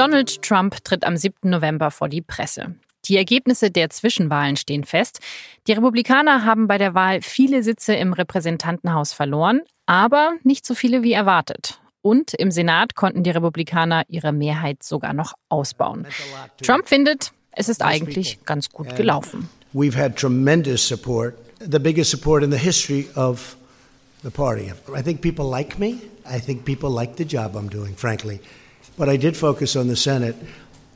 [0.00, 1.50] Donald Trump tritt am 7.
[1.50, 2.74] November vor die Presse.
[3.04, 5.20] Die Ergebnisse der Zwischenwahlen stehen fest.
[5.66, 11.02] Die Republikaner haben bei der Wahl viele Sitze im Repräsentantenhaus verloren, aber nicht so viele
[11.02, 11.80] wie erwartet.
[12.00, 16.06] Und im Senat konnten die Republikaner ihre Mehrheit sogar noch ausbauen.
[16.62, 19.50] Trump findet, es ist eigentlich ganz gut gelaufen.
[19.74, 23.54] We've had tremendous support, the biggest support in the history of
[24.22, 24.72] the party.
[24.96, 25.98] I think people like me.
[26.24, 28.40] I think people like the job I'm doing, frankly.
[28.96, 30.34] But I did focus on the Senate,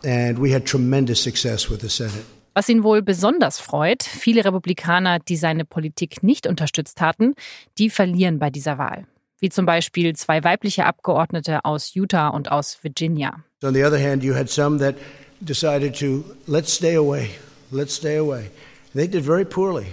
[0.04, 2.24] and we had tremendous success with the Senate.
[2.54, 7.34] Was ihn wohl besonders freut, viele Republikaner, die seine Politik nicht unterstützt hatten,
[7.78, 9.06] die verlieren bei dieser Wahl.
[9.40, 13.42] Wie zum Beispiel zwei weibliche Abgeordnete aus Utah und aus Virginia.
[13.64, 14.94] On the other hand, you had some that
[15.40, 17.30] decided to let's stay away,
[17.72, 18.50] let's stay away.
[18.94, 19.86] They did very poorly.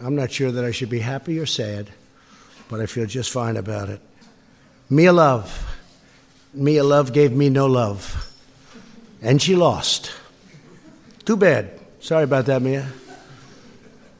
[0.00, 1.90] I'm not sure that I should be happy or sad,
[2.68, 4.00] but I feel just fine about it.
[4.88, 5.48] Mia Love.
[6.52, 8.26] Mia Love gave me no love.
[9.22, 10.12] And she lost.
[11.24, 11.70] Too bad.
[12.00, 12.86] Sorry about that, Mia.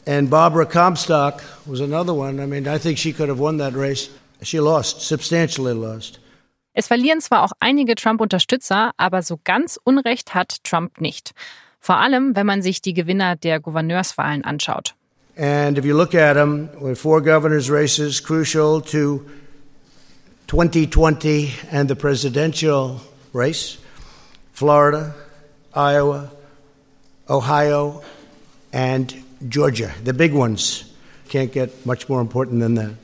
[0.06, 2.40] And Barbara Comstock was another one.
[2.40, 4.10] I mean, I think she could have won that race.
[4.42, 6.20] She lost, substantially lost.
[6.72, 11.32] Es verlieren zwar auch einige Trump-Unterstützer, aber so ganz Unrecht hat Trump nicht.
[11.80, 14.94] Vor allem, wenn man sich die Gewinner der Gouverneurswahlen anschaut.
[15.36, 19.22] And if you look at them, four governors' races crucial to
[20.50, 23.00] 2020 and the presidential
[23.32, 23.78] race,
[24.52, 25.14] Florida,
[25.72, 26.28] Iowa,
[27.28, 28.02] Ohio,
[28.72, 29.14] and
[29.48, 30.92] Georgia, the big ones.
[31.28, 32.96] Can't get much more important than that.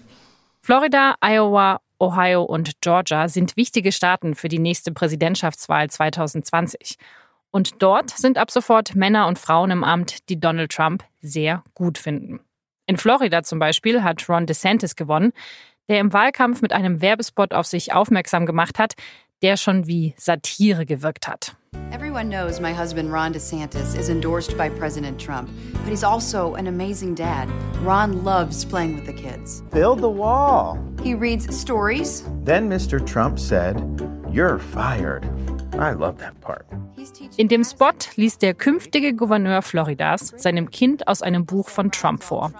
[0.60, 6.98] Florida, Iowa, Ohio und Georgia sind wichtige Staaten für die nächste Präsidentschaftswahl 2020.
[7.52, 11.96] Und dort sind ab sofort Männer und Frauen im Amt, die Donald Trump sehr gut
[11.96, 12.40] finden.
[12.86, 15.32] In Florida zum Beispiel hat Ron DeSantis gewonnen,
[15.88, 18.94] der im Wahlkampf mit einem Werbespot auf sich aufmerksam gemacht hat,
[19.42, 21.56] der schon wie Satire gewirkt hat.
[21.92, 25.48] Everyone knows my husband Ron DeSantis is endorsed by President Trump,
[25.84, 27.48] but he's also an amazing dad.
[27.84, 29.62] Ron loves playing with the kids.
[29.72, 30.78] Build the wall.
[31.02, 32.24] He reads stories.
[32.44, 32.98] Then Mr.
[32.98, 33.76] Trump said,
[34.32, 35.26] You're fired.
[35.74, 36.66] I love that part.
[37.36, 42.24] In dem Spot liest der künftige Gouverneur Floridas seinem Kind aus einem Buch von Trump
[42.24, 42.52] vor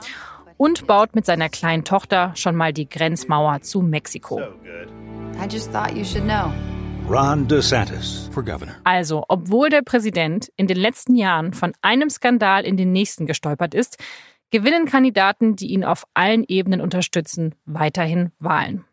[0.56, 4.41] und baut mit seiner kleinen Tochter schon mal die Grenzmauer zu Mexiko.
[4.41, 6.53] I just thought you should know.
[7.09, 8.75] Ron DeSantis for governor.
[8.84, 13.75] Also, obwohl der Präsident in den letzten Jahren von einem Skandal in den nächsten gestolpert
[13.75, 13.99] ist,
[14.50, 18.84] gewinnen Kandidaten, die ihn auf allen Ebenen unterstützen, weiterhin Wahlen.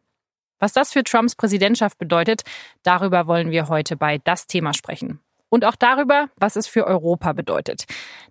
[0.59, 2.43] Was das für Trumps Präsidentschaft bedeutet,
[2.83, 5.19] darüber wollen wir heute bei Das Thema sprechen.
[5.53, 7.83] Und auch darüber, was es für Europa bedeutet.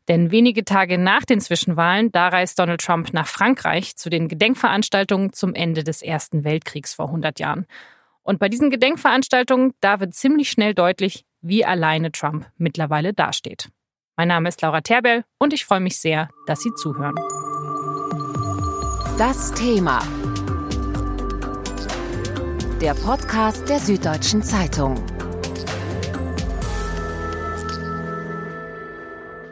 [0.08, 5.32] Denn wenige Tage nach den Zwischenwahlen, da reist Donald Trump nach Frankreich zu den Gedenkveranstaltungen
[5.32, 7.66] zum Ende des Ersten Weltkriegs vor 100 Jahren.
[8.24, 13.68] Und bei diesen Gedenkveranstaltungen, da wird ziemlich schnell deutlich, wie alleine Trump mittlerweile dasteht.
[14.16, 17.14] Mein Name ist Laura Terbell und ich freue mich sehr, dass Sie zuhören.
[19.16, 20.00] Das Thema.
[22.80, 25.11] Der Podcast der Süddeutschen Zeitung.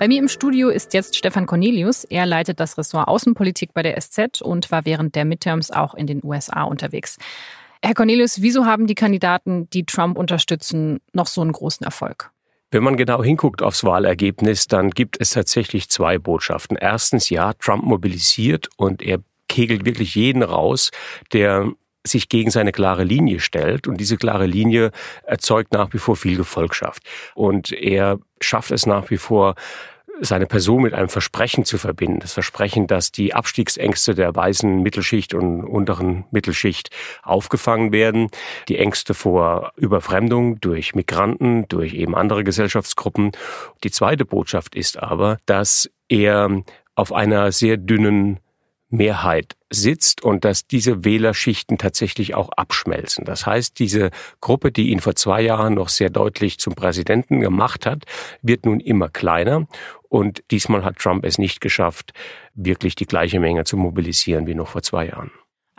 [0.01, 2.05] Bei mir im Studio ist jetzt Stefan Cornelius.
[2.05, 6.07] Er leitet das Ressort Außenpolitik bei der SZ und war während der Midterms auch in
[6.07, 7.19] den USA unterwegs.
[7.83, 12.31] Herr Cornelius, wieso haben die Kandidaten, die Trump unterstützen, noch so einen großen Erfolg?
[12.71, 16.79] Wenn man genau hinguckt aufs Wahlergebnis, dann gibt es tatsächlich zwei Botschaften.
[16.81, 19.19] Erstens, ja, Trump mobilisiert und er
[19.49, 20.93] kegelt wirklich jeden raus,
[21.35, 21.73] der
[22.07, 23.87] sich gegen seine klare Linie stellt.
[23.87, 24.91] Und diese klare Linie
[25.25, 27.03] erzeugt nach wie vor viel Gefolgschaft.
[27.35, 29.55] Und er schafft es nach wie vor,
[30.21, 32.21] seine Person mit einem Versprechen zu verbinden.
[32.21, 36.91] Das Versprechen, dass die Abstiegsängste der weißen Mittelschicht und unteren Mittelschicht
[37.23, 38.29] aufgefangen werden.
[38.69, 43.33] Die Ängste vor Überfremdung durch Migranten, durch eben andere Gesellschaftsgruppen.
[43.83, 46.63] Die zweite Botschaft ist aber, dass er
[46.95, 48.41] auf einer sehr dünnen
[48.91, 53.25] Mehrheit sitzt und dass diese Wählerschichten tatsächlich auch abschmelzen.
[53.25, 57.87] Das heißt, diese Gruppe, die ihn vor zwei Jahren noch sehr deutlich zum Präsidenten gemacht
[57.87, 58.05] hat,
[58.43, 59.67] wird nun immer kleiner.
[60.09, 62.13] Und diesmal hat Trump es nicht geschafft,
[62.55, 65.31] wirklich die gleiche Menge zu mobilisieren wie noch vor zwei Jahren.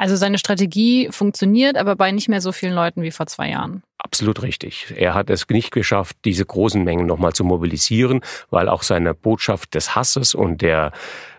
[0.01, 3.83] Also seine Strategie funktioniert, aber bei nicht mehr so vielen Leuten wie vor zwei Jahren.
[3.99, 4.91] Absolut richtig.
[4.97, 9.75] Er hat es nicht geschafft, diese großen Mengen nochmal zu mobilisieren, weil auch seine Botschaft
[9.75, 10.91] des Hasses und der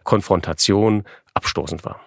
[0.05, 1.03] Konfrontation
[1.35, 2.01] abstoßend war.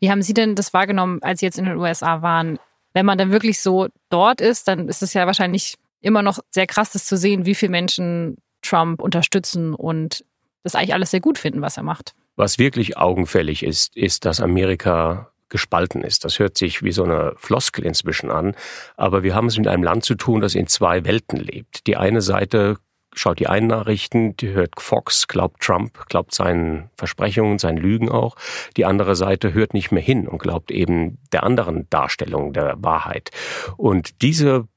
[0.00, 2.58] Wie haben Sie denn das wahrgenommen, als Sie jetzt in den USA waren?
[2.92, 6.66] Wenn man dann wirklich so dort ist, dann ist es ja wahrscheinlich immer noch sehr
[6.66, 10.24] krass, das zu sehen, wie viele Menschen Trump unterstützen und
[10.62, 12.14] das eigentlich alles sehr gut finden, was er macht.
[12.36, 16.24] Was wirklich augenfällig ist, ist, dass Amerika gespalten ist.
[16.24, 18.54] Das hört sich wie so eine Floskel inzwischen an,
[18.96, 21.86] aber wir haben es mit einem Land zu tun, das in zwei Welten lebt.
[21.86, 22.78] Die eine Seite
[23.14, 28.36] schaut die einen Nachrichten, die hört Fox, glaubt Trump, glaubt seinen Versprechungen, seinen Lügen auch.
[28.76, 33.30] Die andere Seite hört nicht mehr hin und glaubt eben der anderen Darstellung der Wahrheit.
[33.76, 34.68] Und diese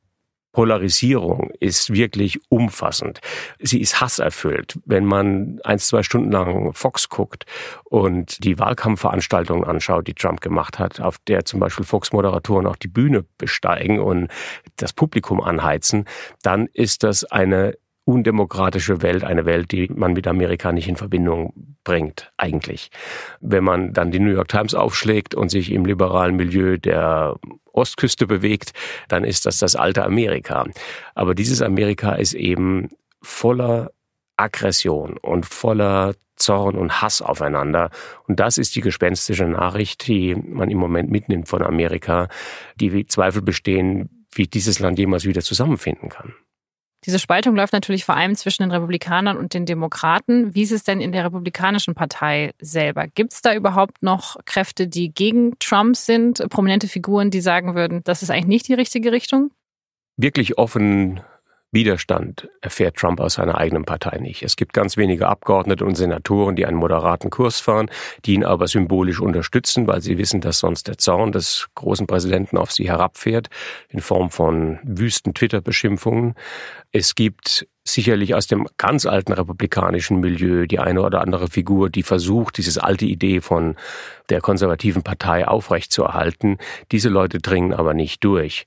[0.53, 3.19] Polarisierung ist wirklich umfassend.
[3.59, 4.79] Sie ist hasserfüllt.
[4.85, 7.45] Wenn man ein, zwei Stunden lang Fox guckt
[7.85, 12.87] und die Wahlkampfveranstaltungen anschaut, die Trump gemacht hat, auf der zum Beispiel Fox-Moderatoren auch die
[12.87, 14.29] Bühne besteigen und
[14.75, 16.05] das Publikum anheizen,
[16.43, 21.53] dann ist das eine undemokratische Welt, eine Welt, die man mit Amerika nicht in Verbindung
[21.83, 22.89] bringt, eigentlich.
[23.39, 27.35] Wenn man dann die New York Times aufschlägt und sich im liberalen Milieu der
[27.71, 28.73] Ostküste bewegt,
[29.07, 30.65] dann ist das das alte Amerika.
[31.15, 32.89] Aber dieses Amerika ist eben
[33.21, 33.91] voller
[34.35, 37.89] Aggression und voller Zorn und Hass aufeinander.
[38.27, 42.27] Und das ist die gespenstische Nachricht, die man im Moment mitnimmt von Amerika,
[42.75, 46.33] die Zweifel bestehen, wie dieses Land jemals wieder zusammenfinden kann.
[47.05, 50.55] Diese Spaltung läuft natürlich vor allem zwischen den Republikanern und den Demokraten.
[50.55, 53.07] Wie ist es denn in der Republikanischen Partei selber?
[53.07, 58.01] Gibt es da überhaupt noch Kräfte, die gegen Trump sind, prominente Figuren, die sagen würden,
[58.03, 59.51] das ist eigentlich nicht die richtige Richtung?
[60.15, 61.21] Wirklich offen
[61.73, 64.43] Widerstand erfährt Trump aus seiner eigenen Partei nicht.
[64.43, 67.89] Es gibt ganz wenige Abgeordnete und Senatoren, die einen moderaten Kurs fahren,
[68.25, 72.57] die ihn aber symbolisch unterstützen, weil sie wissen, dass sonst der Zorn des großen Präsidenten
[72.57, 73.49] auf sie herabfährt,
[73.89, 76.35] in Form von wüsten Twitter-Beschimpfungen.
[76.91, 82.03] Es gibt sicherlich aus dem ganz alten republikanischen Milieu die eine oder andere Figur, die
[82.03, 83.75] versucht, dieses alte Idee von
[84.29, 86.57] der konservativen Partei aufrechtzuerhalten.
[86.91, 88.65] Diese Leute dringen aber nicht durch.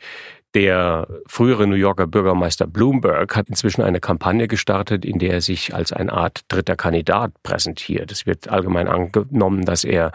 [0.57, 5.75] Der frühere New Yorker Bürgermeister Bloomberg hat inzwischen eine Kampagne gestartet, in der er sich
[5.75, 8.11] als eine Art dritter Kandidat präsentiert.
[8.11, 10.13] Es wird allgemein angenommen, dass er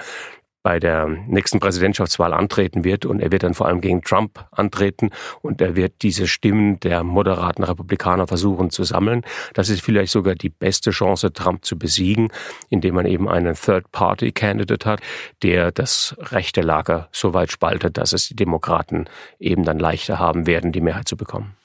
[0.64, 5.10] bei der nächsten Präsidentschaftswahl antreten wird und er wird dann vor allem gegen Trump antreten
[5.42, 9.24] und er wird diese Stimmen der moderaten Republikaner versuchen zu sammeln.
[9.54, 12.32] Das ist vielleicht sogar die beste Chance, Trump zu besiegen,
[12.70, 15.02] indem man eben einen Third-Party-Candidate hat,
[15.44, 19.06] der das rechte Lager so weit spaltet, dass es die Demokraten
[19.40, 21.56] eben dann leichter haben werden, die Mehrheit zu bekommen.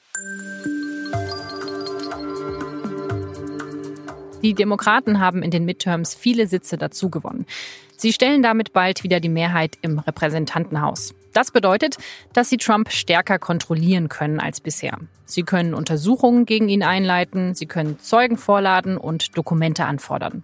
[4.43, 7.45] Die Demokraten haben in den Midterms viele Sitze dazu gewonnen.
[7.95, 11.15] Sie stellen damit bald wieder die Mehrheit im Repräsentantenhaus.
[11.33, 11.97] Das bedeutet,
[12.33, 14.99] dass sie Trump stärker kontrollieren können als bisher.
[15.25, 20.43] Sie können Untersuchungen gegen ihn einleiten, sie können Zeugen vorladen und Dokumente anfordern.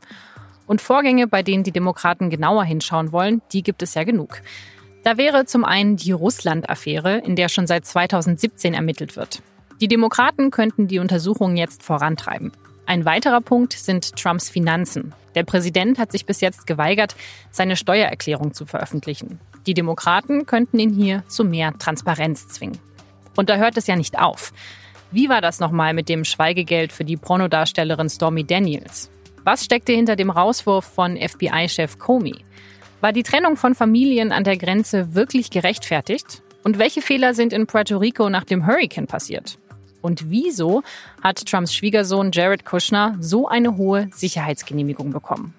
[0.65, 4.41] Und Vorgänge, bei denen die Demokraten genauer hinschauen wollen, die gibt es ja genug.
[5.03, 9.43] Da wäre zum einen die Russland-Affäre, in der schon seit 2017 ermittelt wird.
[9.81, 12.53] Die Demokraten könnten die Untersuchungen jetzt vorantreiben.
[12.85, 15.13] Ein weiterer Punkt sind Trumps Finanzen.
[15.35, 17.15] Der Präsident hat sich bis jetzt geweigert,
[17.49, 19.39] seine Steuererklärung zu veröffentlichen.
[19.65, 22.77] Die Demokraten könnten ihn hier zu mehr Transparenz zwingen.
[23.35, 24.53] Und da hört es ja nicht auf.
[25.11, 29.09] Wie war das nochmal mit dem Schweigegeld für die Pornodarstellerin Stormy Daniels?
[29.43, 32.35] Was steckte hinter dem Rauswurf von FBI-Chef Comey?
[33.01, 36.41] War die Trennung von Familien an der Grenze wirklich gerechtfertigt?
[36.63, 39.57] Und welche Fehler sind in Puerto Rico nach dem Hurricane passiert?
[40.03, 40.83] Und wieso
[41.23, 45.55] hat Trumps Schwiegersohn Jared Kushner so eine hohe Sicherheitsgenehmigung bekommen?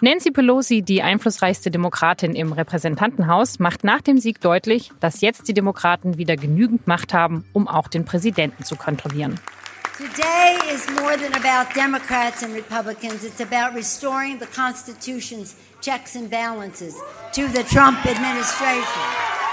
[0.00, 5.54] Nancy Pelosi, die einflussreichste Demokratin im Repräsentantenhaus, macht nach dem Sieg deutlich, dass jetzt die
[5.54, 9.38] Demokraten wieder genügend Macht haben, um auch den Präsidenten zu kontrollieren.
[9.98, 13.22] Today is more than about Democrats and Republicans.
[13.22, 16.96] It's about restoring the Constitution's checks and balances
[17.34, 19.51] to the Trump administration.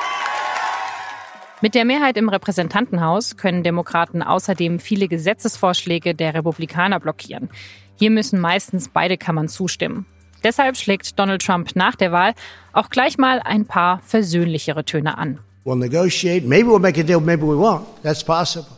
[1.61, 7.49] Mit der Mehrheit im Repräsentantenhaus können Demokraten außerdem viele Gesetzesvorschläge der Republikaner blockieren.
[7.95, 10.05] Hier müssen meistens beide Kammern zustimmen.
[10.41, 12.33] Deshalb schlägt Donald Trump nach der Wahl
[12.71, 15.39] auch gleich mal ein paar versöhnlichere Töne an.
[15.65, 16.47] We'll negotiate.
[16.47, 17.19] Maybe we'll make a deal.
[17.19, 17.83] Maybe we won't.
[18.03, 18.71] That's possible.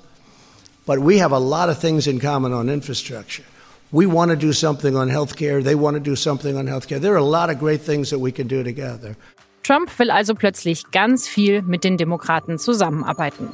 [0.87, 3.45] But we have a lot of things in common on infrastructure.
[3.91, 5.63] We want to do something on healthcare.
[5.63, 6.99] They want to do something on healthcare.
[6.99, 9.15] There are a lot of great things that we can do together.
[9.63, 13.49] Trump will also plötzlich ganz viel mit den Demokraten zusammenarbeiten.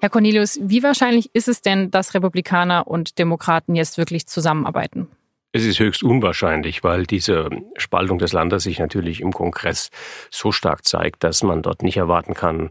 [0.00, 5.08] Herr Cornelius, wie wahrscheinlich ist es denn, dass Republikaner und Demokraten jetzt wirklich zusammenarbeiten?
[5.52, 9.90] Es ist höchst unwahrscheinlich, weil diese Spaltung des Landes sich natürlich im Kongress
[10.30, 12.68] so stark zeigt, dass man dort nicht erwarten kann,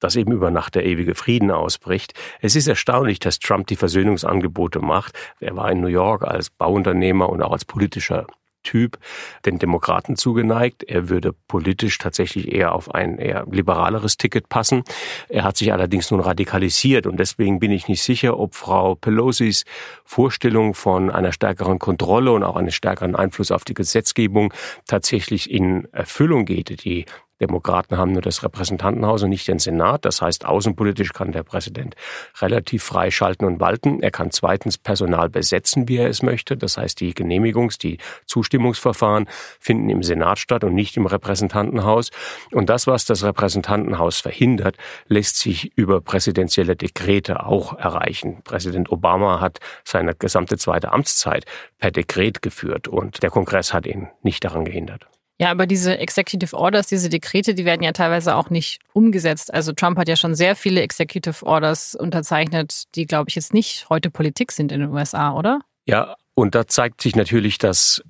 [0.00, 2.14] dass eben über Nacht der ewige Frieden ausbricht.
[2.40, 5.12] Es ist erstaunlich, dass Trump die Versöhnungsangebote macht.
[5.40, 8.26] Er war in New York als Bauunternehmer und auch als politischer
[8.62, 8.98] Typ
[9.44, 10.82] den Demokraten zugeneigt.
[10.82, 14.84] Er würde politisch tatsächlich eher auf ein eher liberaleres Ticket passen.
[15.28, 19.64] Er hat sich allerdings nun radikalisiert und deswegen bin ich nicht sicher, ob Frau Pelosis
[20.04, 24.52] Vorstellung von einer stärkeren Kontrolle und auch einen stärkeren Einfluss auf die Gesetzgebung
[24.86, 26.84] tatsächlich in Erfüllung geht.
[26.84, 27.06] Die
[27.40, 30.04] Demokraten haben nur das Repräsentantenhaus und nicht den Senat.
[30.04, 31.96] Das heißt, außenpolitisch kann der Präsident
[32.40, 34.00] relativ frei schalten und walten.
[34.02, 36.56] Er kann zweitens Personal besetzen, wie er es möchte.
[36.56, 42.10] Das heißt, die Genehmigungs-, die Zustimmungsverfahren finden im Senat statt und nicht im Repräsentantenhaus.
[42.52, 44.76] Und das, was das Repräsentantenhaus verhindert,
[45.08, 48.42] lässt sich über präsidentielle Dekrete auch erreichen.
[48.44, 51.44] Präsident Obama hat seine gesamte zweite Amtszeit
[51.78, 55.08] per Dekret geführt und der Kongress hat ihn nicht daran gehindert.
[55.38, 59.52] Ja, aber diese Executive Orders, diese Dekrete, die werden ja teilweise auch nicht umgesetzt.
[59.52, 63.88] Also Trump hat ja schon sehr viele Executive Orders unterzeichnet, die, glaube ich, jetzt nicht
[63.88, 65.60] heute Politik sind in den USA, oder?
[65.86, 68.02] Ja, und da zeigt sich natürlich, dass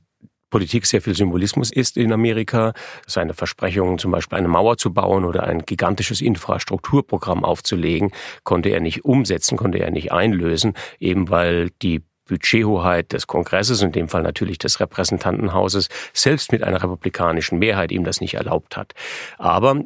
[0.52, 2.74] Politik sehr viel Symbolismus ist in Amerika.
[3.06, 8.12] Seine Versprechungen, zum Beispiel eine Mauer zu bauen oder ein gigantisches Infrastrukturprogramm aufzulegen,
[8.44, 13.92] konnte er nicht umsetzen, konnte er nicht einlösen, eben weil die Budgethoheit des Kongresses, in
[13.92, 18.94] dem Fall natürlich des Repräsentantenhauses, selbst mit einer republikanischen Mehrheit ihm das nicht erlaubt hat.
[19.38, 19.82] Aber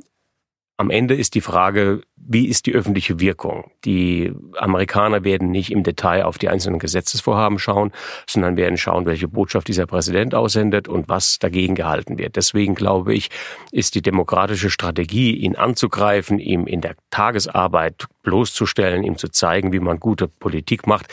[0.79, 3.71] am Ende ist die Frage, wie ist die öffentliche Wirkung?
[3.85, 7.93] Die Amerikaner werden nicht im Detail auf die einzelnen Gesetzesvorhaben schauen,
[8.29, 12.37] sondern werden schauen, welche Botschaft dieser Präsident aussendet und was dagegen gehalten wird.
[12.37, 13.31] Deswegen glaube ich,
[13.71, 19.81] ist die demokratische Strategie, ihn anzugreifen, ihm in der Tagesarbeit bloßzustellen, ihm zu zeigen, wie
[19.81, 21.07] man gute Politik macht,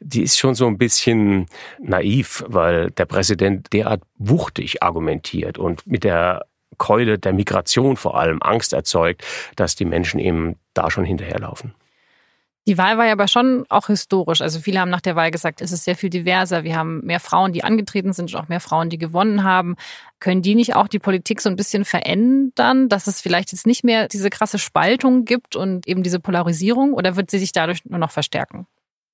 [0.00, 1.46] die ist schon so ein bisschen
[1.80, 6.46] naiv, weil der Präsident derart wuchtig argumentiert und mit der
[6.80, 9.22] Keule der Migration vor allem Angst erzeugt,
[9.54, 11.74] dass die Menschen eben da schon hinterherlaufen.
[12.66, 14.40] Die Wahl war ja aber schon auch historisch.
[14.40, 16.62] Also viele haben nach der Wahl gesagt, es ist sehr viel diverser.
[16.62, 19.76] Wir haben mehr Frauen, die angetreten sind und auch mehr Frauen, die gewonnen haben.
[20.20, 23.82] Können die nicht auch die Politik so ein bisschen verändern, dass es vielleicht jetzt nicht
[23.82, 26.92] mehr diese krasse Spaltung gibt und eben diese Polarisierung?
[26.92, 28.66] Oder wird sie sich dadurch nur noch verstärken?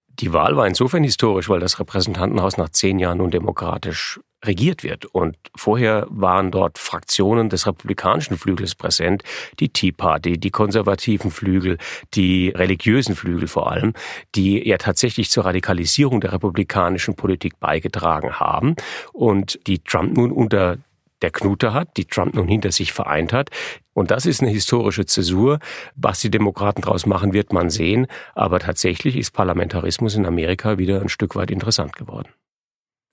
[0.08, 5.06] Die Wahl war insofern historisch, weil das Repräsentantenhaus nach zehn Jahren nun demokratisch regiert wird.
[5.06, 9.22] Und vorher waren dort Fraktionen des republikanischen Flügels präsent,
[9.60, 11.78] die Tea Party, die konservativen Flügel,
[12.14, 13.92] die religiösen Flügel vor allem,
[14.34, 18.76] die ja tatsächlich zur Radikalisierung der republikanischen Politik beigetragen haben
[19.12, 20.78] und die Trump nun unter
[21.22, 23.50] der Knute hat, die Trump nun hinter sich vereint hat.
[23.94, 25.58] Und das ist eine historische Zäsur.
[25.94, 28.06] Was die Demokraten daraus machen, wird man sehen.
[28.34, 32.28] Aber tatsächlich ist Parlamentarismus in Amerika wieder ein Stück weit interessant geworden.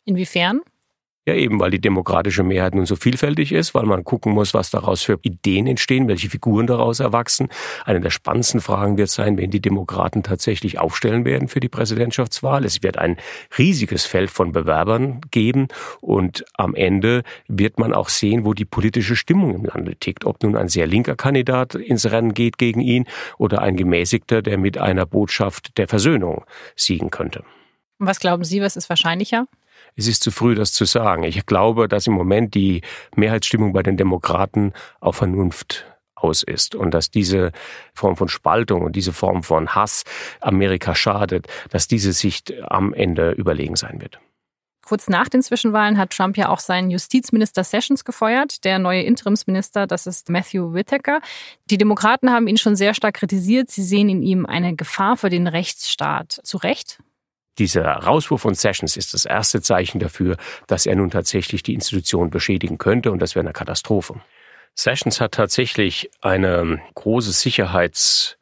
[0.05, 0.61] Inwiefern?
[1.25, 4.71] Ja, eben, weil die demokratische Mehrheit nun so vielfältig ist, weil man gucken muss, was
[4.71, 7.47] daraus für Ideen entstehen, welche Figuren daraus erwachsen.
[7.85, 12.65] Eine der spannendsten Fragen wird sein, wen die Demokraten tatsächlich aufstellen werden für die Präsidentschaftswahl.
[12.65, 13.15] Es wird ein
[13.57, 15.69] riesiges Feld von Bewerbern geben
[16.01, 20.25] und am Ende wird man auch sehen, wo die politische Stimmung im Lande tickt.
[20.25, 23.05] Ob nun ein sehr linker Kandidat ins Rennen geht gegen ihn
[23.37, 26.43] oder ein gemäßigter, der mit einer Botschaft der Versöhnung
[26.75, 27.45] siegen könnte.
[27.97, 29.47] Was glauben Sie, was ist wahrscheinlicher?
[29.95, 31.23] Es ist zu früh, das zu sagen.
[31.23, 32.81] Ich glaube, dass im Moment die
[33.15, 35.85] Mehrheitsstimmung bei den Demokraten auf Vernunft
[36.15, 37.51] aus ist und dass diese
[37.93, 40.03] Form von Spaltung und diese Form von Hass
[40.39, 44.19] Amerika schadet, dass diese Sicht am Ende überlegen sein wird.
[44.85, 48.65] Kurz nach den Zwischenwahlen hat Trump ja auch seinen Justizminister Sessions gefeuert.
[48.65, 51.21] Der neue Interimsminister, das ist Matthew Whitaker.
[51.69, 53.71] Die Demokraten haben ihn schon sehr stark kritisiert.
[53.71, 56.41] Sie sehen in ihm eine Gefahr für den Rechtsstaat.
[56.43, 56.99] Zu Recht?
[57.59, 62.29] Dieser Rauswurf von Sessions ist das erste Zeichen dafür, dass er nun tatsächlich die Institution
[62.29, 64.21] beschädigen könnte und das wäre eine Katastrophe.
[64.75, 68.37] Sessions hat tatsächlich eine große Sicherheits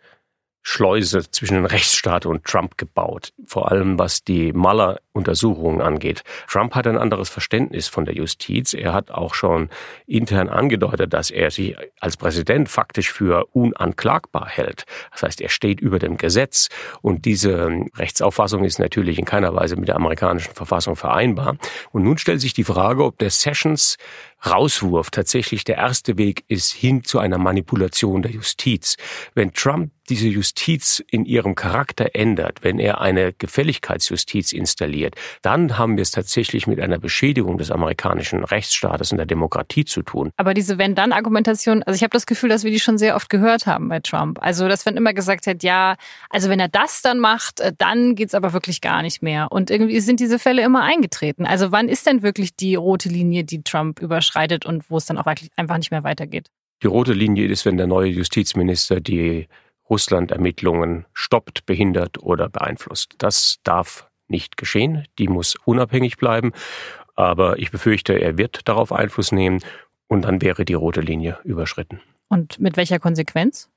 [0.64, 6.24] Schleuse zwischen den Rechtsstaat und Trump gebaut, vor allem was die Mueller-Untersuchungen angeht.
[6.48, 8.74] Trump hat ein anderes Verständnis von der Justiz.
[8.74, 9.70] Er hat auch schon
[10.06, 14.86] intern angedeutet, dass er sich als Präsident faktisch für unanklagbar hält.
[15.12, 16.70] Das heißt, er steht über dem Gesetz
[17.02, 21.58] und diese Rechtsauffassung ist natürlich in keiner Weise mit der amerikanischen Verfassung vereinbar.
[21.92, 23.98] Und nun stellt sich die Frage, ob der Sessions
[24.46, 28.98] Rauswurf tatsächlich der erste Weg ist hin zu einer Manipulation der Justiz.
[29.36, 35.96] Wenn Trump diese Justiz in ihrem Charakter ändert, wenn er eine Gefälligkeitsjustiz installiert, dann haben
[35.96, 40.32] wir es tatsächlich mit einer Beschädigung des amerikanischen Rechtsstaates und der Demokratie zu tun.
[40.36, 43.68] Aber diese Wenn-Dann-Argumentation, also ich habe das Gefühl, dass wir die schon sehr oft gehört
[43.68, 44.38] haben bei Trump.
[44.42, 45.96] Also, dass wenn immer gesagt hat, ja,
[46.30, 49.48] also wenn er das dann macht, äh, dann geht's aber wirklich gar nicht mehr.
[49.50, 51.46] Und irgendwie sind diese Fälle immer eingetreten.
[51.46, 55.18] Also wann ist denn wirklich die rote Linie, die Trump überschreitet und wo es dann
[55.18, 55.26] auch
[55.56, 56.48] einfach nicht mehr weitergeht?
[56.84, 59.48] Die rote Linie ist, wenn der neue Justizminister die
[59.92, 63.16] Russland-Ermittlungen stoppt, behindert oder beeinflusst.
[63.18, 65.06] Das darf nicht geschehen.
[65.20, 66.54] Die muss unabhängig bleiben.
[67.16, 69.60] Aber ich befürchte, er wird darauf Einfluss nehmen
[70.08, 72.02] und dann wäre die rote Linie überschritten.
[72.30, 73.70] Und mit welcher Konsequenz?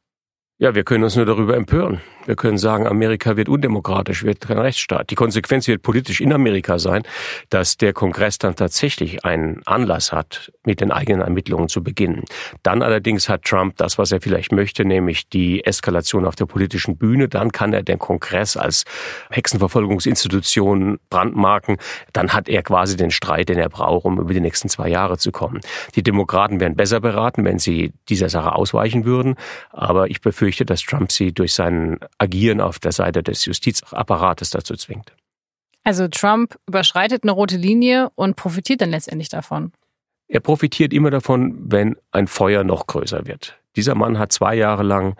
[0.56, 2.00] Ja, wir können uns nur darüber empören.
[2.26, 5.10] Wir können sagen, Amerika wird undemokratisch, wird kein Rechtsstaat.
[5.10, 7.02] Die Konsequenz wird politisch in Amerika sein,
[7.50, 12.22] dass der Kongress dann tatsächlich einen Anlass hat, mit den eigenen Ermittlungen zu beginnen.
[12.62, 16.96] Dann allerdings hat Trump das, was er vielleicht möchte, nämlich die Eskalation auf der politischen
[16.96, 17.28] Bühne.
[17.28, 18.84] Dann kann er den Kongress als
[19.30, 21.76] Hexenverfolgungsinstitution brandmarken.
[22.14, 25.18] Dann hat er quasi den Streit, den er braucht, um über die nächsten zwei Jahre
[25.18, 25.60] zu kommen.
[25.94, 29.34] Die Demokraten wären besser beraten, wenn sie dieser Sache ausweichen würden.
[29.70, 34.74] Aber ich befürchte, dass Trump sie durch seinen Agieren auf der Seite des Justizapparates dazu
[34.76, 35.12] zwingt.
[35.82, 39.72] Also Trump überschreitet eine rote Linie und profitiert dann letztendlich davon.
[40.28, 43.58] Er profitiert immer davon, wenn ein Feuer noch größer wird.
[43.76, 45.16] Dieser Mann hat zwei Jahre lang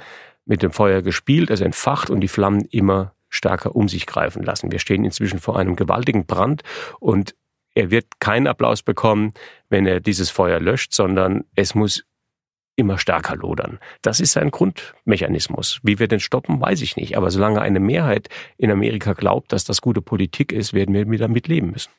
[0.47, 4.73] mit dem Feuer gespielt, es entfacht und die Flammen immer stärker um sich greifen lassen.
[4.73, 6.63] Wir stehen inzwischen vor einem gewaltigen Brand
[7.01, 7.35] und
[7.75, 9.33] er wird keinen Applaus bekommen,
[9.69, 12.05] wenn er dieses Feuer löscht, sondern es muss
[12.77, 13.79] immer stärker lodern.
[14.03, 15.81] Das ist ein Grundmechanismus.
[15.83, 17.17] Wie wir den stoppen, weiß ich nicht.
[17.17, 21.49] Aber solange eine Mehrheit in Amerika glaubt, dass das gute Politik ist, werden wir damit
[21.49, 21.91] leben müssen.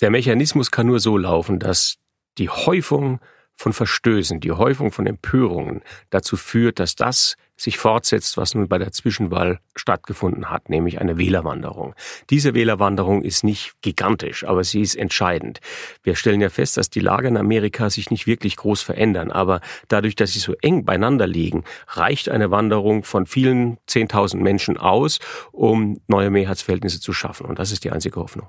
[0.00, 1.98] Der Mechanismus kann nur so laufen, dass
[2.38, 3.20] die Häufung
[3.56, 8.78] von Verstößen, die Häufung von Empörungen dazu führt, dass das sich fortsetzt, was nun bei
[8.78, 11.94] der Zwischenwahl stattgefunden hat, nämlich eine Wählerwanderung.
[12.30, 15.60] Diese Wählerwanderung ist nicht gigantisch, aber sie ist entscheidend.
[16.02, 19.60] Wir stellen ja fest, dass die Lage in Amerika sich nicht wirklich groß verändern, aber
[19.88, 25.20] dadurch, dass sie so eng beieinander liegen, reicht eine Wanderung von vielen Zehntausend Menschen aus,
[25.52, 27.46] um neue Mehrheitsverhältnisse zu schaffen.
[27.46, 28.48] Und das ist die einzige Hoffnung.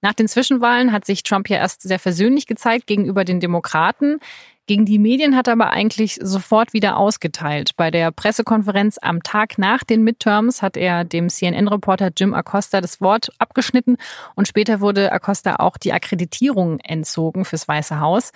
[0.00, 4.20] Nach den Zwischenwahlen hat sich Trump ja erst sehr versöhnlich gezeigt gegenüber den Demokraten.
[4.68, 7.70] Gegen die Medien hat er aber eigentlich sofort wieder ausgeteilt.
[7.76, 13.00] Bei der Pressekonferenz am Tag nach den Midterms hat er dem CNN-Reporter Jim Acosta das
[13.00, 13.96] Wort abgeschnitten
[14.34, 18.32] und später wurde Acosta auch die Akkreditierung entzogen fürs Weiße Haus.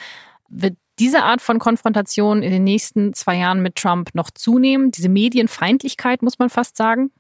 [0.49, 4.91] Wird diese Art von Konfrontation in den nächsten zwei Jahren mit Trump noch zunehmen?
[4.91, 7.11] Diese Medienfeindlichkeit, muss man fast sagen?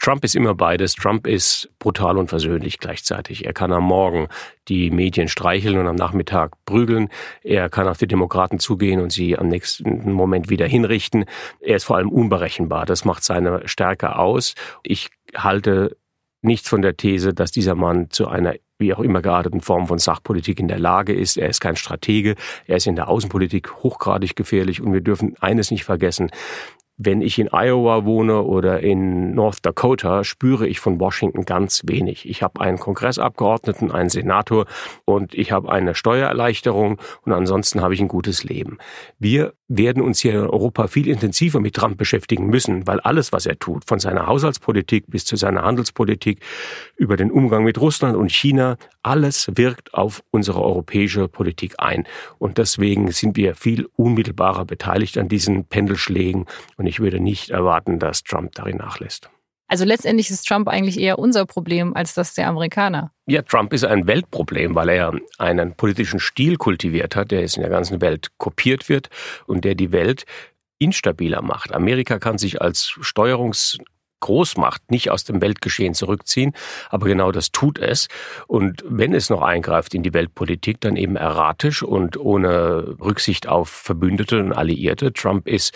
[0.00, 0.94] Trump ist immer beides.
[0.94, 3.44] Trump ist brutal und versöhnlich gleichzeitig.
[3.44, 4.28] Er kann am Morgen
[4.66, 7.10] die Medien streicheln und am Nachmittag prügeln.
[7.42, 11.26] Er kann auf die Demokraten zugehen und sie am nächsten Moment wieder hinrichten.
[11.60, 12.86] Er ist vor allem unberechenbar.
[12.86, 14.54] Das macht seine Stärke aus.
[14.82, 15.98] Ich halte
[16.40, 19.98] nichts von der These, dass dieser Mann zu einer wie auch immer gearteten Form von
[19.98, 21.36] Sachpolitik in der Lage ist.
[21.36, 22.34] Er ist kein Stratege,
[22.66, 26.30] er ist in der Außenpolitik hochgradig gefährlich und wir dürfen eines nicht vergessen.
[27.02, 32.28] Wenn ich in Iowa wohne oder in North Dakota, spüre ich von Washington ganz wenig.
[32.28, 34.66] Ich habe einen Kongressabgeordneten, einen Senator
[35.06, 38.76] und ich habe eine Steuererleichterung und ansonsten habe ich ein gutes Leben.
[39.18, 43.46] Wir werden uns hier in Europa viel intensiver mit Trump beschäftigen müssen, weil alles, was
[43.46, 46.40] er tut, von seiner Haushaltspolitik bis zu seiner Handelspolitik,
[46.96, 52.04] über den Umgang mit Russland und China, alles wirkt auf unsere europäische Politik ein.
[52.38, 56.46] Und deswegen sind wir viel unmittelbarer beteiligt an diesen Pendelschlägen.
[56.76, 59.30] Und ich würde nicht erwarten, dass Trump darin nachlässt.
[59.68, 63.12] Also letztendlich ist Trump eigentlich eher unser Problem als das der Amerikaner.
[63.26, 67.62] Ja, Trump ist ein Weltproblem, weil er einen politischen Stil kultiviert hat, der jetzt in
[67.62, 69.08] der ganzen Welt kopiert wird
[69.46, 70.24] und der die Welt
[70.80, 71.72] instabiler macht.
[71.72, 73.78] Amerika kann sich als Steuerungs
[74.20, 76.52] Großmacht nicht aus dem Weltgeschehen zurückziehen,
[76.88, 78.08] aber genau das tut es.
[78.46, 83.68] Und wenn es noch eingreift in die Weltpolitik, dann eben erratisch und ohne Rücksicht auf
[83.68, 85.12] Verbündete und Alliierte.
[85.12, 85.74] Trump ist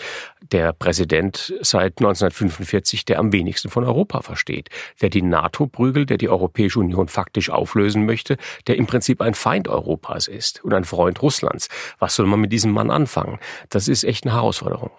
[0.51, 4.69] der Präsident seit 1945, der am wenigsten von Europa versteht,
[5.01, 9.33] der die NATO prügelt, der die Europäische Union faktisch auflösen möchte, der im Prinzip ein
[9.33, 11.69] Feind Europas ist und ein Freund Russlands.
[11.99, 13.39] Was soll man mit diesem Mann anfangen?
[13.69, 14.91] Das ist echt eine Herausforderung.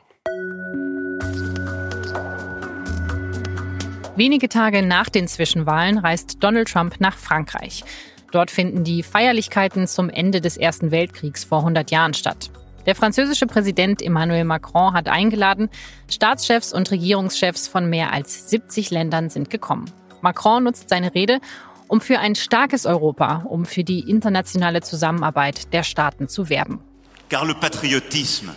[4.16, 7.84] Wenige Tage nach den Zwischenwahlen reist Donald Trump nach Frankreich.
[8.32, 12.50] Dort finden die Feierlichkeiten zum Ende des Ersten Weltkriegs vor 100 Jahren statt.
[12.86, 15.68] Der französische Präsident Emmanuel Macron hat eingeladen.
[16.08, 19.84] Staatschefs und Regierungschefs von mehr als 70 Ländern sind gekommen.
[20.22, 21.40] Macron nutzt seine Rede,
[21.86, 26.80] um für ein starkes Europa, um für die internationale Zusammenarbeit der Staaten zu werben.
[27.28, 28.54] Car le patriotisme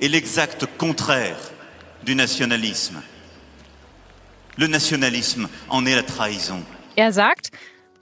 [0.00, 1.36] est l'exact contraire
[2.04, 3.00] du nationalisme.
[4.58, 6.62] Le nationalisme en est la trahison.
[6.96, 7.50] Er sagt,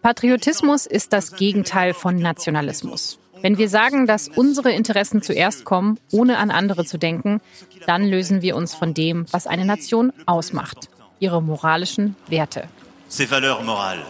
[0.03, 3.19] Patriotismus ist das Gegenteil von Nationalismus.
[3.43, 7.41] Wenn wir sagen, dass unsere Interessen zuerst kommen, ohne an andere zu denken,
[7.87, 10.89] dann lösen wir uns von dem, was eine Nation ausmacht,
[11.19, 12.69] ihre moralischen Werte.
[13.09, 14.05] Ses valeurs morales.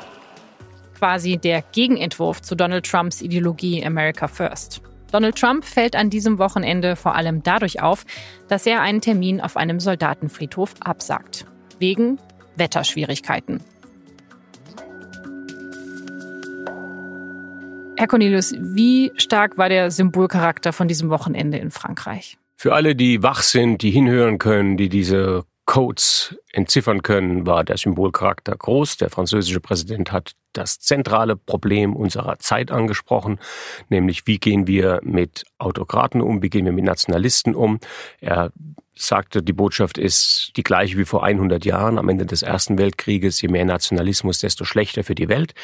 [0.98, 4.82] Quasi der Gegenentwurf zu Donald Trumps Ideologie America First.
[5.10, 8.04] Donald Trump fällt an diesem Wochenende vor allem dadurch auf,
[8.48, 11.46] dass er einen Termin auf einem Soldatenfriedhof absagt.
[11.78, 12.18] Wegen
[12.56, 13.60] Wetterschwierigkeiten.
[17.96, 22.36] Herr Cornelius, wie stark war der Symbolcharakter von diesem Wochenende in Frankreich?
[22.56, 27.78] Für alle, die wach sind, die hinhören können, die diese Codes entziffern können, war der
[27.78, 28.98] Symbolcharakter groß.
[28.98, 33.38] Der französische Präsident hat das zentrale Problem unserer Zeit angesprochen,
[33.88, 37.80] nämlich wie gehen wir mit Autokraten um, wie gehen wir mit Nationalisten um.
[38.20, 38.52] Er
[38.94, 43.40] sagte, die Botschaft ist die gleiche wie vor 100 Jahren am Ende des Ersten Weltkrieges.
[43.40, 45.54] Je mehr Nationalismus, desto schlechter für die Welt.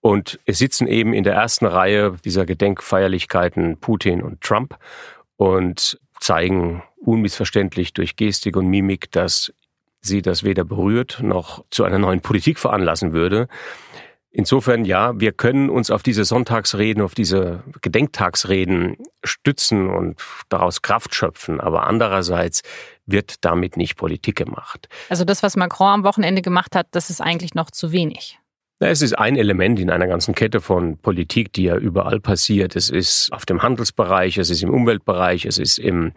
[0.00, 4.78] Und es sitzen eben in der ersten Reihe dieser Gedenkfeierlichkeiten Putin und Trump
[5.36, 9.52] und zeigen unmissverständlich durch Gestik und Mimik, dass
[10.00, 13.48] sie das weder berührt noch zu einer neuen Politik veranlassen würde.
[14.32, 21.16] Insofern ja, wir können uns auf diese Sonntagsreden, auf diese Gedenktagsreden stützen und daraus Kraft
[21.16, 21.60] schöpfen.
[21.60, 22.62] Aber andererseits
[23.06, 24.88] wird damit nicht Politik gemacht.
[25.08, 28.39] Also das, was Macron am Wochenende gemacht hat, das ist eigentlich noch zu wenig.
[28.82, 32.76] Es ist ein Element in einer ganzen Kette von Politik, die ja überall passiert.
[32.76, 36.14] Es ist auf dem Handelsbereich, es ist im Umweltbereich, es ist in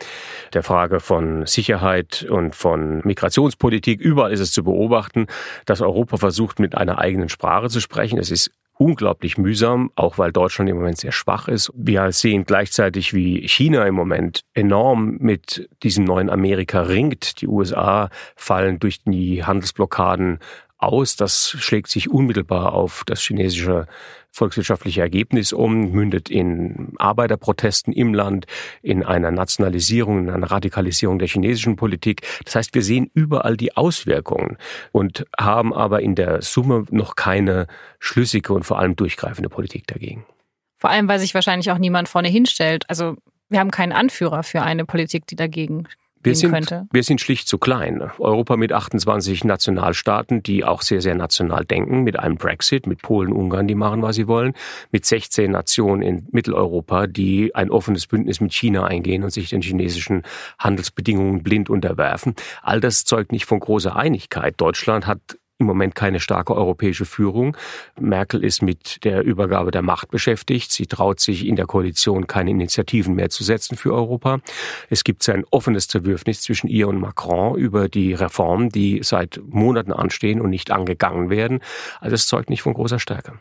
[0.54, 4.00] der Frage von Sicherheit und von Migrationspolitik.
[4.00, 5.28] Überall ist es zu beobachten,
[5.66, 8.18] dass Europa versucht, mit einer eigenen Sprache zu sprechen.
[8.18, 11.70] Es ist unglaublich mühsam, auch weil Deutschland im Moment sehr schwach ist.
[11.76, 17.42] Wir sehen gleichzeitig, wie China im Moment enorm mit diesem neuen Amerika ringt.
[17.42, 20.40] Die USA fallen durch die Handelsblockaden
[20.84, 21.16] aus.
[21.16, 23.88] Das schlägt sich unmittelbar auf das chinesische
[24.34, 28.48] volkswirtschaftliche Ergebnis um, mündet in Arbeiterprotesten im Land,
[28.82, 32.22] in einer Nationalisierung, in einer Radikalisierung der chinesischen Politik.
[32.44, 34.58] Das heißt, wir sehen überall die Auswirkungen
[34.92, 37.68] und haben aber in der Summe noch keine
[38.00, 40.26] schlüssige und vor allem durchgreifende Politik dagegen.
[40.78, 42.90] Vor allem, weil sich wahrscheinlich auch niemand vorne hinstellt.
[42.90, 43.16] Also
[43.50, 45.88] wir haben keinen Anführer für eine Politik, die dagegen
[46.24, 46.88] wir sind, könnte?
[46.92, 48.02] Wir sind schlicht zu klein.
[48.20, 53.34] Europa mit 28 Nationalstaaten, die auch sehr, sehr national denken, mit einem Brexit, mit Polen,
[53.34, 54.54] Ungarn, die machen, was sie wollen,
[54.92, 59.62] mit 16 Nationen in Mitteleuropa, die ein offenes Bündnis mit China eingehen und sich den
[59.62, 60.24] chinesischen
[60.60, 62.36] Handelsbedingungen blind unterwerfen.
[62.62, 64.56] All das zeugt nicht von großer Einigkeit.
[64.58, 65.20] Deutschland hat
[65.64, 67.58] im Moment keine starke europäische Führung.
[68.00, 70.72] Merkel ist mit der Übergabe der Macht beschäftigt.
[70.72, 74.40] Sie traut sich in der Koalition keine Initiativen mehr zu setzen für Europa.
[74.90, 79.92] Es gibt ein offenes Zerwürfnis zwischen ihr und Macron über die Reformen, die seit Monaten
[79.92, 81.60] anstehen und nicht angegangen werden.
[82.00, 83.40] Also es zeugt nicht von großer Stärke.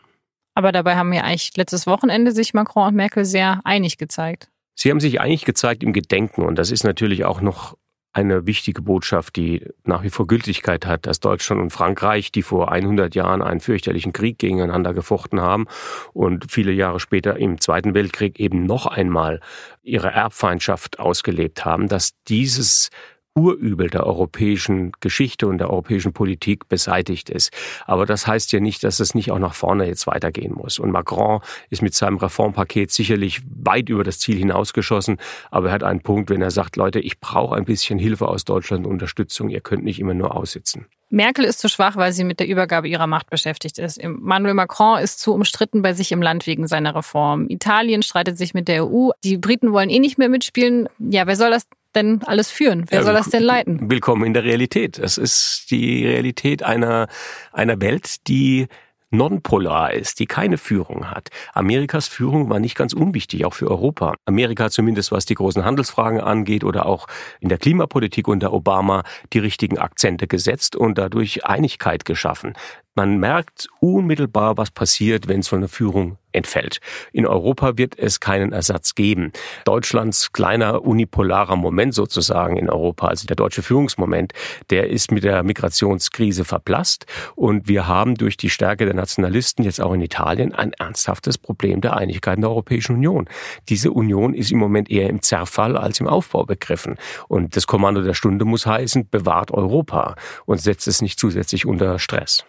[0.55, 4.49] Aber dabei haben ja eigentlich letztes Wochenende sich Macron und Merkel sehr einig gezeigt.
[4.75, 7.77] Sie haben sich einig gezeigt im Gedenken und das ist natürlich auch noch
[8.13, 12.71] eine wichtige Botschaft, die nach wie vor Gültigkeit hat, dass Deutschland und Frankreich, die vor
[12.71, 15.65] 100 Jahren einen fürchterlichen Krieg gegeneinander gefochten haben
[16.13, 19.41] und viele Jahre später im Zweiten Weltkrieg eben noch einmal
[19.81, 22.91] ihre Erbfeindschaft ausgelebt haben, dass dieses
[23.35, 27.51] Urübel der europäischen Geschichte und der europäischen Politik beseitigt ist.
[27.85, 30.77] Aber das heißt ja nicht, dass es nicht auch nach vorne jetzt weitergehen muss.
[30.77, 35.17] Und Macron ist mit seinem Reformpaket sicherlich weit über das Ziel hinausgeschossen.
[35.49, 38.45] Aber er hat einen Punkt, wenn er sagt, Leute, ich brauche ein bisschen Hilfe aus
[38.45, 39.49] Deutschland, Unterstützung.
[39.49, 40.85] Ihr könnt nicht immer nur aussitzen.
[41.09, 43.97] Merkel ist zu schwach, weil sie mit der Übergabe ihrer Macht beschäftigt ist.
[43.97, 47.47] Emmanuel Macron ist zu umstritten bei sich im Land wegen seiner Reform.
[47.49, 49.09] Italien streitet sich mit der EU.
[49.23, 50.89] Die Briten wollen eh nicht mehr mitspielen.
[50.97, 52.85] Ja, wer soll das denn alles führen?
[52.89, 53.89] Wer soll das denn leiten?
[53.89, 54.99] Willkommen in der Realität.
[54.99, 57.07] Das ist die Realität einer,
[57.51, 58.67] einer Welt, die
[59.13, 61.29] nonpolar ist, die keine Führung hat.
[61.53, 64.15] Amerikas Führung war nicht ganz unwichtig, auch für Europa.
[64.25, 67.07] Amerika zumindest, was die großen Handelsfragen angeht oder auch
[67.39, 72.53] in der Klimapolitik unter Obama die richtigen Akzente gesetzt und dadurch Einigkeit geschaffen.
[72.95, 76.79] Man merkt unmittelbar, was passiert, wenn so eine Führung entfällt.
[77.11, 79.31] In Europa wird es keinen Ersatz geben.
[79.65, 84.33] Deutschlands kleiner unipolarer Moment sozusagen in Europa, also der deutsche Führungsmoment,
[84.69, 89.81] der ist mit der Migrationskrise verblasst und wir haben durch die Stärke der Nationalisten jetzt
[89.81, 93.27] auch in Italien ein ernsthaftes Problem der Einigkeit in der Europäischen Union.
[93.69, 98.01] Diese Union ist im Moment eher im Zerfall als im Aufbau begriffen und das Kommando
[98.01, 100.15] der Stunde muss heißen, bewahrt Europa
[100.45, 102.45] und setzt es nicht zusätzlich unter Stress.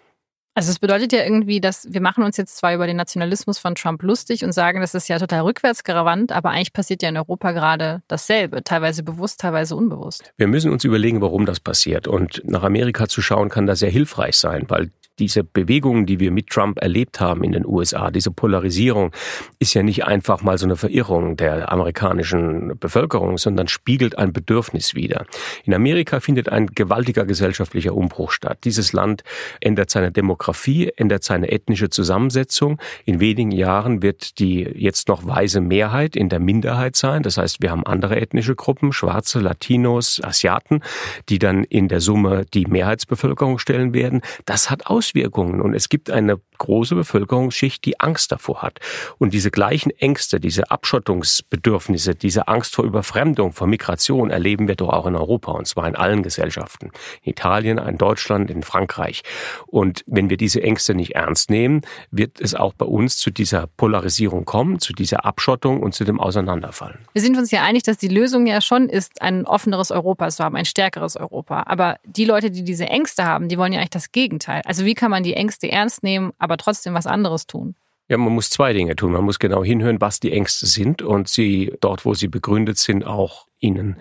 [0.56, 3.74] Also es bedeutet ja irgendwie, dass wir machen uns jetzt zwar über den Nationalismus von
[3.74, 7.50] Trump lustig und sagen, das ist ja total rückwärtsgewandt, aber eigentlich passiert ja in Europa
[7.50, 10.32] gerade dasselbe, teilweise bewusst, teilweise unbewusst.
[10.36, 12.06] Wir müssen uns überlegen, warum das passiert.
[12.06, 16.30] Und nach Amerika zu schauen, kann da sehr hilfreich sein, weil diese Bewegungen, die wir
[16.30, 19.12] mit Trump erlebt haben in den USA, diese Polarisierung,
[19.58, 24.94] ist ja nicht einfach mal so eine Verirrung der amerikanischen Bevölkerung, sondern spiegelt ein Bedürfnis
[24.94, 25.26] wider.
[25.64, 28.58] In Amerika findet ein gewaltiger gesellschaftlicher Umbruch statt.
[28.64, 29.22] Dieses Land
[29.60, 32.80] ändert seine Demografie, ändert seine ethnische Zusammensetzung.
[33.04, 37.22] In wenigen Jahren wird die jetzt noch weise Mehrheit in der Minderheit sein.
[37.22, 40.80] Das heißt, wir haben andere ethnische Gruppen, Schwarze, Latinos, Asiaten,
[41.28, 44.22] die dann in der Summe die Mehrheitsbevölkerung stellen werden.
[44.44, 45.60] Das hat Auswirkungen.
[45.60, 48.80] Und es gibt eine große Bevölkerungsschicht, die Angst davor hat.
[49.18, 54.90] Und diese gleichen Ängste, diese Abschottungsbedürfnisse, diese Angst vor Überfremdung, vor Migration erleben wir doch
[54.90, 56.90] auch in Europa und zwar in allen Gesellschaften.
[57.22, 59.22] In Italien, in Deutschland, in Frankreich.
[59.66, 63.66] Und wenn wir diese Ängste nicht ernst nehmen, wird es auch bei uns zu dieser
[63.76, 66.98] Polarisierung kommen, zu dieser Abschottung und zu dem Auseinanderfallen.
[67.12, 70.44] Wir sind uns ja einig, dass die Lösung ja schon ist, ein offeneres Europa zu
[70.44, 71.64] haben, ein stärkeres Europa.
[71.66, 74.62] Aber die Leute, die diese Ängste haben, die wollen ja eigentlich das Gegenteil.
[74.64, 77.74] Also wie kann man die Ängste ernst nehmen, aber trotzdem was anderes tun?
[78.08, 79.12] Ja, man muss zwei Dinge tun.
[79.12, 83.04] Man muss genau hinhören, was die Ängste sind und sie dort, wo sie begründet sind,
[83.04, 83.96] auch ihnen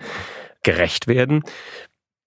[0.62, 1.42] gerecht werden.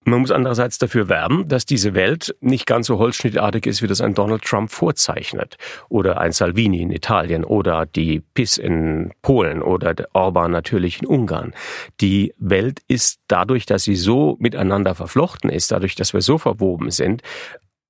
[0.04, 4.00] Man muss andererseits dafür werben, dass diese Welt nicht ganz so holzschnittartig ist, wie das
[4.00, 5.58] ein Donald Trump vorzeichnet.
[5.88, 11.06] Oder ein Salvini in Italien oder die PIS in Polen oder der Orban natürlich in
[11.06, 11.52] Ungarn.
[12.00, 16.90] Die Welt ist dadurch, dass sie so miteinander verflochten ist, dadurch, dass wir so verwoben
[16.90, 17.22] sind,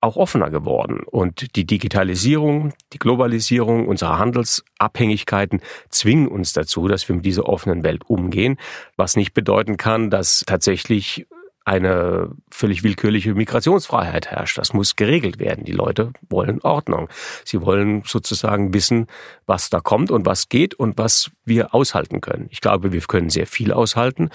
[0.00, 1.00] auch offener geworden.
[1.04, 7.82] Und die Digitalisierung, die Globalisierung unserer Handelsabhängigkeiten zwingen uns dazu, dass wir mit dieser offenen
[7.82, 8.58] Welt umgehen,
[8.96, 11.26] was nicht bedeuten kann, dass tatsächlich
[11.68, 14.56] eine völlig willkürliche Migrationsfreiheit herrscht.
[14.56, 15.66] Das muss geregelt werden.
[15.66, 17.10] Die Leute wollen Ordnung.
[17.44, 19.06] Sie wollen sozusagen wissen,
[19.44, 22.46] was da kommt und was geht und was wir aushalten können.
[22.50, 24.30] Ich glaube, wir können sehr viel aushalten,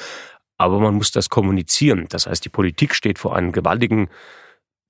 [0.59, 2.05] aber man muss das kommunizieren.
[2.09, 4.09] Das heißt, die Politik steht vor einem gewaltigen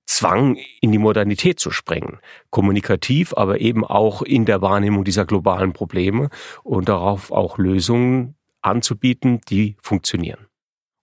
[0.06, 2.18] Zwang, in die Modernität zu springen.
[2.50, 6.28] Kommunikativ, aber eben auch in der Wahrnehmung dieser globalen Probleme
[6.62, 10.46] und darauf auch Lösungen anzubieten, die funktionieren.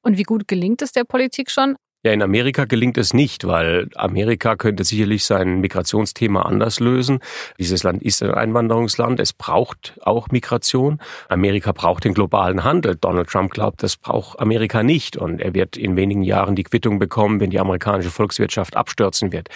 [0.03, 1.75] Und wie gut gelingt es der Politik schon?
[2.03, 7.19] Ja, in Amerika gelingt es nicht, weil Amerika könnte sicherlich sein Migrationsthema anders lösen.
[7.59, 9.19] Dieses Land ist ein Einwanderungsland.
[9.19, 10.99] Es braucht auch Migration.
[11.29, 12.95] Amerika braucht den globalen Handel.
[12.95, 15.15] Donald Trump glaubt, das braucht Amerika nicht.
[15.15, 19.49] Und er wird in wenigen Jahren die Quittung bekommen, wenn die amerikanische Volkswirtschaft abstürzen wird.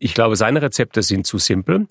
[0.00, 1.86] Ich glaube, seine Rezepte sind zu simpel.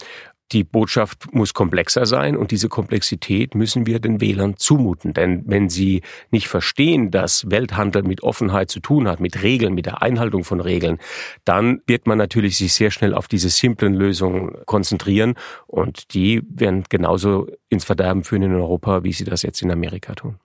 [0.52, 5.14] Die Botschaft muss komplexer sein und diese Komplexität müssen wir den Wählern zumuten.
[5.14, 9.86] Denn wenn sie nicht verstehen, dass Welthandel mit Offenheit zu tun hat, mit Regeln, mit
[9.86, 11.00] der Einhaltung von Regeln,
[11.46, 16.84] dann wird man natürlich sich sehr schnell auf diese simplen Lösungen konzentrieren und die werden
[16.90, 20.40] genauso ins Verderben führen in Europa, wie sie das jetzt in Amerika tun.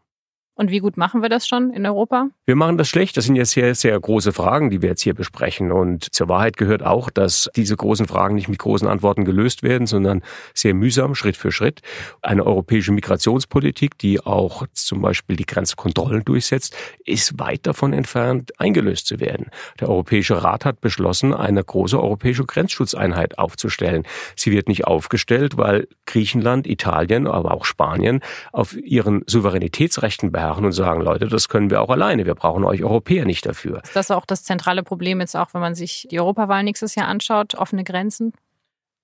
[0.59, 2.31] Und wie gut machen wir das schon in Europa?
[2.45, 3.17] Wir machen das schlecht.
[3.17, 5.71] Das sind jetzt sehr, sehr große Fragen, die wir jetzt hier besprechen.
[5.71, 9.87] Und zur Wahrheit gehört auch, dass diese großen Fragen nicht mit großen Antworten gelöst werden,
[9.87, 10.21] sondern
[10.55, 11.83] sehr mühsam, Schritt für Schritt.
[12.23, 19.07] Eine europäische Migrationspolitik, die auch zum Beispiel die Grenzkontrollen durchsetzt, ist weit davon entfernt, eingelöst
[19.07, 19.53] zu werden.
[19.79, 24.03] Der Europäische Rat hat beschlossen, eine große europäische Grenzschutzeinheit aufzustellen.
[24.35, 30.65] Sie wird nicht aufgestellt, weil Griechenland, Italien, aber auch Spanien auf ihren Souveränitätsrechten beharren beharren
[30.65, 32.25] und sagen, Leute, das können wir auch alleine.
[32.25, 33.83] Wir brauchen euch Europäer nicht dafür.
[33.83, 37.09] Ist das auch das zentrale Problem jetzt auch, wenn man sich die Europawahl nächstes Jahr
[37.09, 38.33] anschaut, offene Grenzen?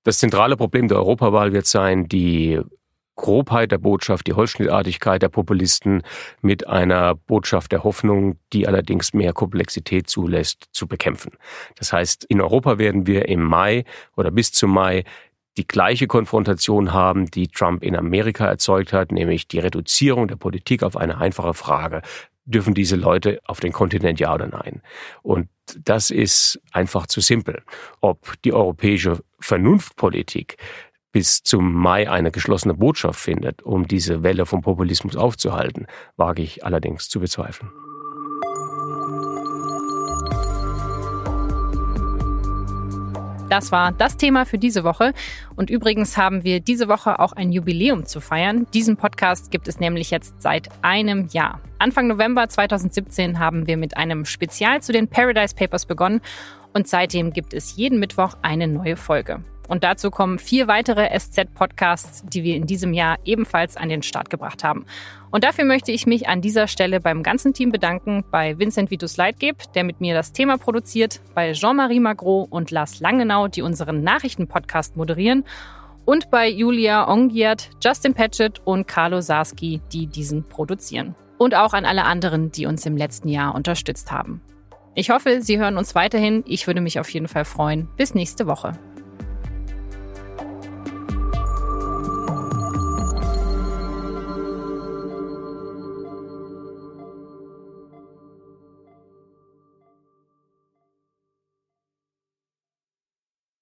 [0.04, 2.61] Das zentrale Problem der Europawahl wird sein, die
[3.16, 6.02] Grobheit der Botschaft, die Holzschnittartigkeit der Populisten
[6.40, 11.33] mit einer Botschaft der Hoffnung, die allerdings mehr Komplexität zulässt, zu bekämpfen.
[11.76, 13.85] Das heißt, in Europa werden wir im Mai
[14.16, 15.04] oder bis zum Mai
[15.56, 20.82] die gleiche Konfrontation haben, die Trump in Amerika erzeugt hat, nämlich die Reduzierung der Politik
[20.82, 22.02] auf eine einfache Frage.
[22.46, 24.82] Dürfen diese Leute auf den Kontinent ja oder nein?
[25.22, 25.48] Und
[25.82, 27.62] das ist einfach zu simpel.
[28.00, 30.58] Ob die europäische Vernunftpolitik
[31.12, 35.86] bis zum Mai eine geschlossene Botschaft findet, um diese Welle vom Populismus aufzuhalten,
[36.16, 37.70] wage ich allerdings zu bezweifeln.
[43.54, 45.12] Das war das Thema für diese Woche.
[45.54, 48.66] Und übrigens haben wir diese Woche auch ein Jubiläum zu feiern.
[48.74, 51.60] Diesen Podcast gibt es nämlich jetzt seit einem Jahr.
[51.78, 56.20] Anfang November 2017 haben wir mit einem Spezial zu den Paradise Papers begonnen
[56.72, 59.44] und seitdem gibt es jeden Mittwoch eine neue Folge.
[59.68, 64.31] Und dazu kommen vier weitere SZ-Podcasts, die wir in diesem Jahr ebenfalls an den Start
[64.31, 64.85] gebracht haben.
[65.31, 69.16] Und dafür möchte ich mich an dieser Stelle beim ganzen Team bedanken, bei Vincent Vitus
[69.16, 74.03] Leitgeb, der mit mir das Thema produziert, bei Jean-Marie Magro und Lars Langenau, die unseren
[74.03, 75.44] Nachrichtenpodcast moderieren,
[76.05, 81.14] und bei Julia Ongiert, Justin Patchett und Carlo Sarski, die diesen produzieren.
[81.38, 84.40] Und auch an alle anderen, die uns im letzten Jahr unterstützt haben.
[84.94, 86.44] Ich hoffe, Sie hören uns weiterhin.
[86.46, 87.88] Ich würde mich auf jeden Fall freuen.
[87.96, 88.79] Bis nächste Woche.